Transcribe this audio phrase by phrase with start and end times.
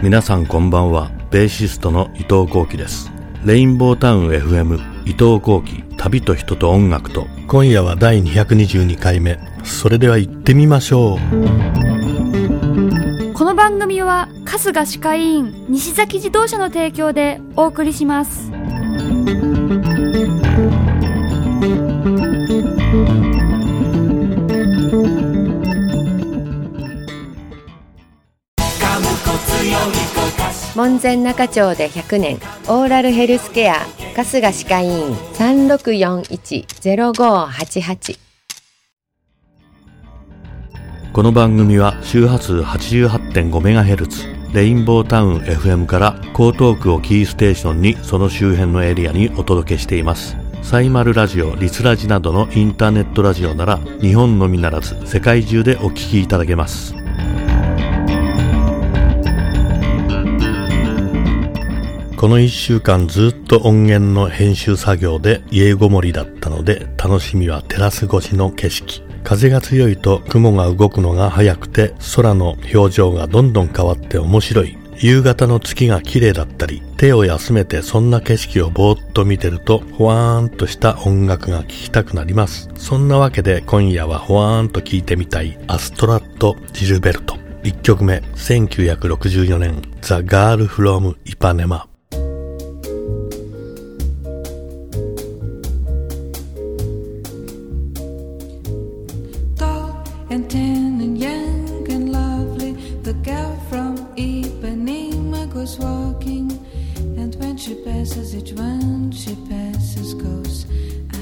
[0.00, 1.10] 皆さんこんばんは。
[1.30, 3.10] ベーシストの伊藤幸喜です。
[3.44, 7.26] レインボータウン FM 伊藤幸喜旅と人と音楽と。
[7.48, 9.40] 今夜は第222回目。
[9.64, 11.18] それでは行ってみましょう。
[13.34, 18.50] この番組は春日歯科医院西崎自動車の提供でお送りします
[30.88, 32.38] 門前仲町で100年。
[32.66, 33.74] オーラルヘルスケア。
[34.16, 35.14] 春日歯科医院。
[35.34, 38.18] 3641-0588
[41.12, 50.38] この番組は周波数 88.5MHz レインボータウン FM から江東区をキーステーションにその周辺のエリアにお届けしています。
[50.62, 56.97] サイマルラジオ、リスラジなどのインターネットラジオなら日本のみならず世界中でお聞きいただけます。
[62.18, 69.04] この1週間ずっと音源の編集作業で家ごもりだったので楽しみはテラス越しの景色。
[69.22, 74.76] 風が強いと雲が動くのが早くて空の表情がどんどん変わって面白い。
[74.98, 82.68] 夕方の月が綺麗だったり手を休めてそんな景色をぼーっと見てるとほわーんとした音楽が聴きたくなります。
[82.74, 87.36] そんなわけで今夜はほわーんと聴いてみたいアストラット・ジルベルト。
[87.62, 91.87] 1曲目1964年ザ・ガール・フロム・イパネマ。
[100.38, 102.72] And tan and young and lovely.
[103.02, 106.48] The girl from Ipanema goes walking,
[107.20, 110.66] and when she passes, each one she passes goes.
[111.12, 111.18] Ah.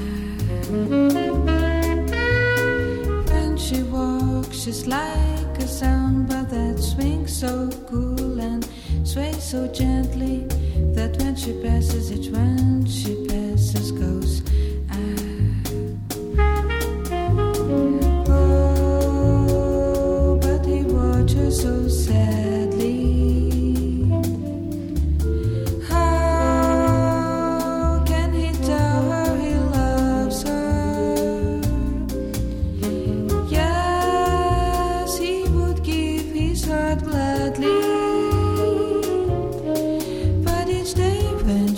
[3.31, 8.67] When she walks, she's like a samba that swings so cool and
[9.03, 10.45] sways so gently
[10.97, 11.76] that when she passes,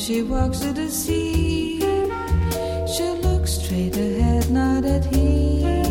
[0.10, 1.80] she walks to the sea,
[2.92, 5.84] she looks straight ahead, not at him.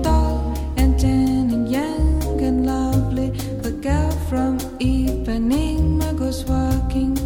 [0.00, 3.30] Tall and tan and young and lovely,
[3.66, 7.18] the girl from Ipanema goes walking.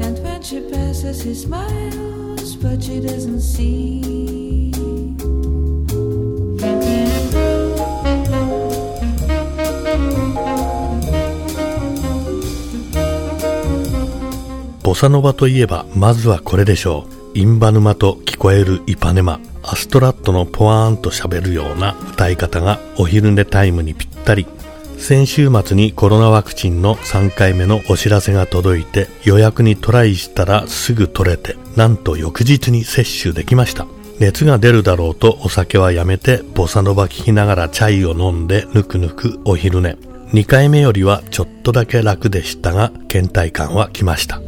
[0.00, 4.45] And when she passes, he smiles, but she doesn't see.
[14.86, 17.36] ボサノバといえばまずはこれでしょう。
[17.36, 19.40] インバ沼と聞こえるイパネマ。
[19.64, 24.46] アストラットのポワーンと喋るような歌い方がお昼寝タイムにぴったり。
[24.96, 33.88] 先週末にコロナワクチンの3回目のお知らせが届いて予約にトライしたらすぐ取れてなんと翌日に接種できました。
[34.20, 39.96] 熱が出るだろうとお酒はやめてボサノバ聞きながらチャイを飲んでぬくぬくお昼寝。
[40.32, 44.40] 2回目よりはちょっとだけ楽でしたが倦怠感は来ました。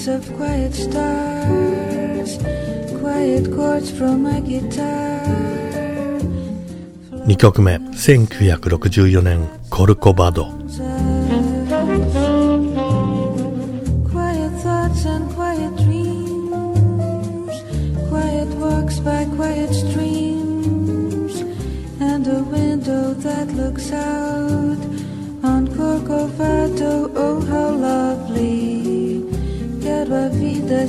[0.00, 2.38] Nights of quiet stars,
[3.00, 5.20] quiet chords from my guitar.
[7.26, 10.59] 2曲目1964年コルコバド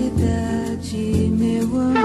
[0.00, 2.00] Felicidade, meu amor?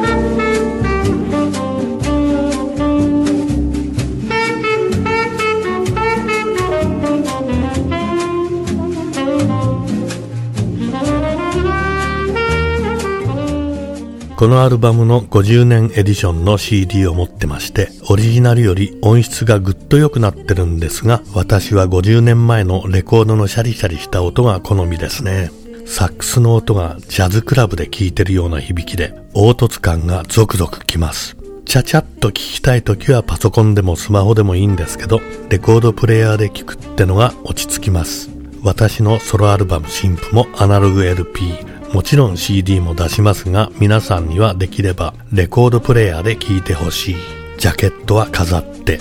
[14.37, 25.49] このアルバムの50年エディションの CD を持ってまして、オリジナルより音質がぐっと良くなってるんですが、私は50年前のレコードのシャリシャリした音が好みですね。
[25.85, 31.37] サックスの音がジャズクラブで聴いてるような響きで、凹凸感がゾクゾクきます。
[31.65, 38.29] ちゃちゃっと聴きたい時はパソコンでもスマホでもいいんですけど、レコードプレイヤーで聴くってのが落ち着きます。
[38.63, 41.53] 私のソロアルバム新譜もアナログ LP、
[41.93, 47.15] もちろん CD も出しますが、皆さんにはできればレコードプレイヤーで聴いてほしい。
[47.57, 48.99] ジャケットは飾って。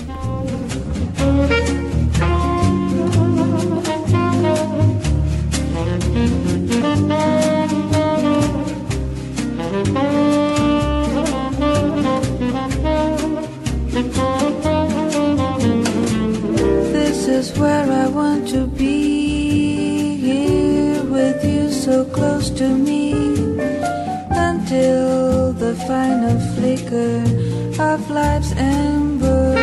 [26.65, 27.21] Flicker
[27.79, 29.53] of life's ember.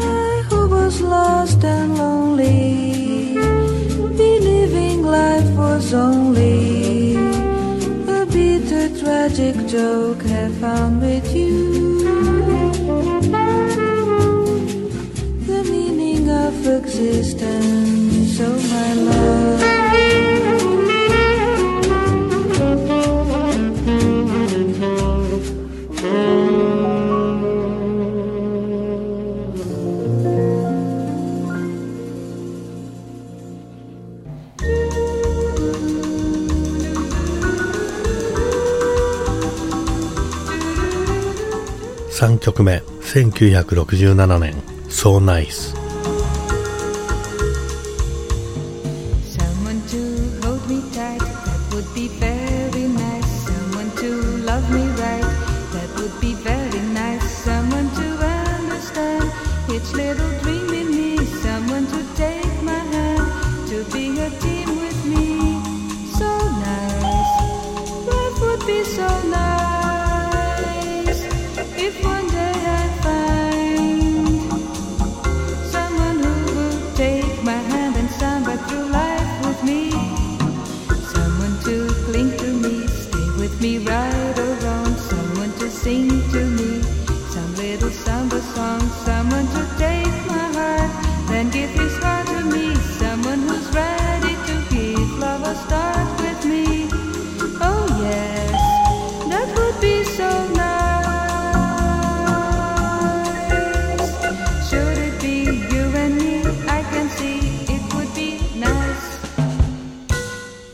[0.00, 3.34] I who was lost and lonely.
[4.24, 7.16] Believing life was only
[8.18, 11.58] a bitter tragic joke have found with you.
[15.50, 19.87] The meaning of existence, oh my
[42.38, 44.54] 4曲目、1967年、
[44.88, 45.74] So Nice。
[49.26, 52.37] Someone to hold me tight, that would be better.
[78.48, 79.90] Samba through life with me.
[81.12, 84.07] Someone to cling to me, stay with me right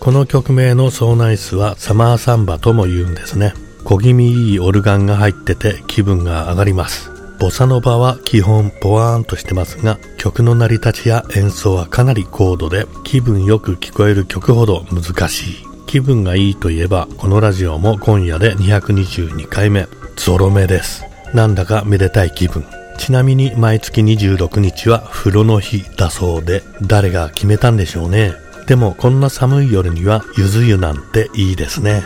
[0.05, 3.55] この曲名の So Nice はサマーサンバとも言うんですね。
[3.85, 7.11] 小気味いいオルガンが入ってて気分が上がります。
[7.39, 15.67] ボサノバは基本ポワーンとしてますが、曲の成り立ちや演奏はかなり高度で、気分よく聞こえる曲ほど難しい。
[15.87, 21.03] 気分がいいといえば、このラジオも今夜で222回目、ゾロ目です。
[21.33, 22.63] なんだかめでたい気分。
[22.99, 28.44] ちなみに毎月26日は風呂の日だそうで、誰が決めたんでしょうね。
[28.67, 32.03] でもこんな寒い夜にはゆず湯なんていいですね。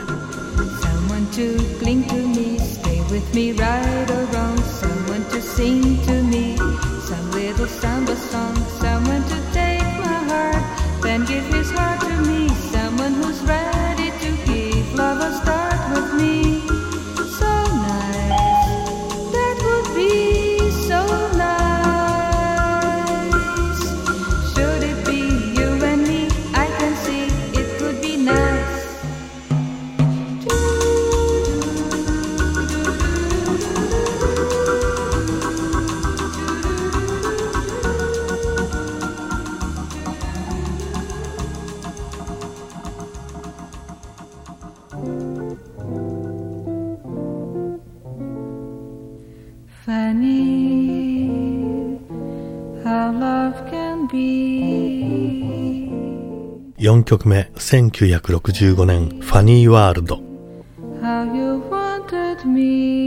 [49.88, 51.25] Funny
[52.85, 55.88] how love can be.
[56.76, 60.21] 4曲目、1965年、ファニーワールド。
[61.00, 62.98] how you wanted me.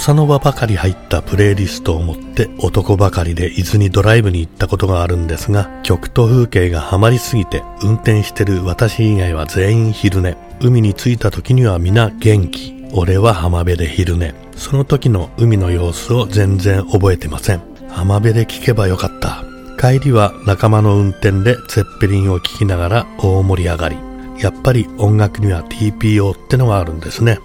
[0.00, 10.38] ボサノバばかり入ったプレイリストを持って男ばかりで伊豆にドライブに行ったことがあるんですが、曲と風景がハマりすぎて運転してる私以外は全員昼寝。
[10.62, 12.88] 海に着いた時には皆元気。
[12.94, 14.34] 俺は浜辺で昼寝。
[14.56, 17.60] その時の海の様子を全然覚えてません。
[17.90, 19.44] 浜辺で聞けばよかった。
[19.78, 23.98] 帰りは仲間の運転でゼッペリンを聞きながら大盛り上がり。
[24.38, 27.38] やっぱり音楽には TPO ってのがあるんですね。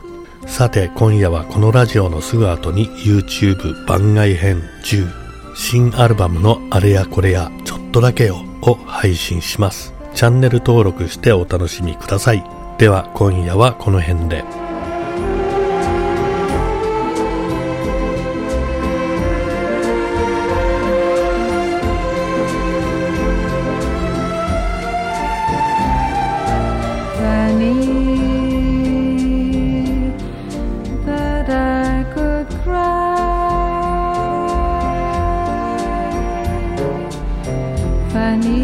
[0.47, 5.25] さて今夜はこのラジオのすぐ後に YouTube 番外編10
[5.55, 9.93] 新アルバムのあれやこれやちょっとだけよを配信します。
[10.13, 12.43] チャンネル登録してお楽しみください。
[12.77, 14.64] では今夜はこの辺で。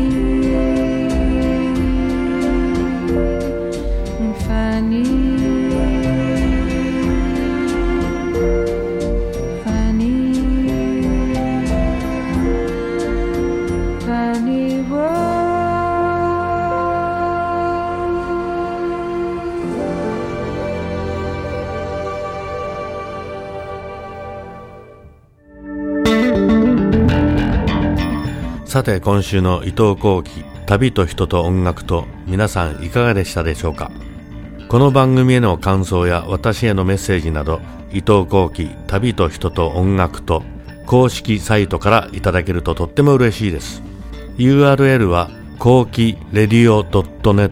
[0.01, 0.40] you.
[28.71, 33.91] さて今週の伊藤幸喜旅と人と音楽と皆さんいかがでしたでしょうか？
[34.69, 37.59] この番組への感想や私へのメッセージなど
[37.89, 40.41] 伊藤幸喜旅と人と音楽と
[40.85, 43.83] 公式サイトからいただけるととっても嬉しいです。
[44.37, 47.51] URL は後期レディオ .net